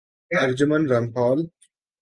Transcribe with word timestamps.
ارجن 0.31 0.65
من 0.69 0.87
را 0.89 0.99
مپال 1.01 1.49